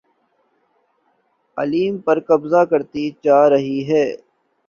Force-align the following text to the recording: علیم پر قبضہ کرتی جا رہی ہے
علیم 1.57 1.93
پر 2.05 2.17
قبضہ 2.27 2.63
کرتی 2.71 3.09
جا 3.23 3.39
رہی 3.49 3.79
ہے 3.89 4.05